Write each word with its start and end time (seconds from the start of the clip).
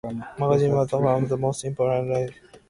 The 0.03 0.13
magazine 0.39 0.73
was 0.73 0.91
one 0.93 1.05
of 1.21 1.29
the 1.29 1.37
most 1.37 1.63
important 1.63 2.07
rilindas 2.07 2.07
magazines 2.09 2.35
of 2.35 2.37
that 2.43 2.51
time. 2.53 2.59